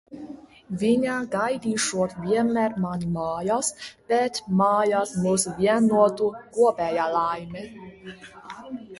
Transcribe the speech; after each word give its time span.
Viņa 0.83 1.15
gaidīšot 1.33 2.13
vienmēr 2.21 2.77
mani 2.85 3.09
mājās, 3.17 3.69
bet 4.13 4.39
mājās 4.61 5.11
mūs 5.25 5.45
vienotu 5.59 6.31
kopējā 6.57 7.05
laime. 7.17 7.63